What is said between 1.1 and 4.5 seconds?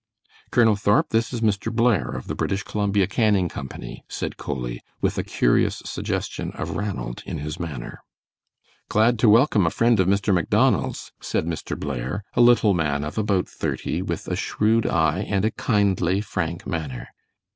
is Mr. Blair, of the British Columbia Canning Company," said